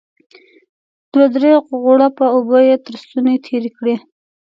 دوه 1.11 1.25
درې 1.35 1.51
غوړپه 1.81 2.25
اوبه 2.35 2.59
يې 2.67 2.75
تر 2.85 2.93
ستوني 3.01 3.35
تېرې 3.45 3.71
کړې. 3.77 3.95